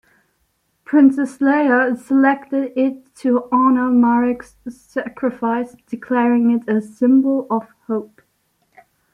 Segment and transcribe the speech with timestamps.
[0.83, 8.23] Princess Leia selected it to honor Marek's sacrifice, declaring it a "symbol of hope".